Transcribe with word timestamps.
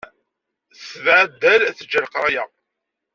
Tetbeɛ 0.77 1.17
addal, 1.23 1.61
teǧǧa 1.77 1.99
leqraya. 2.03 2.43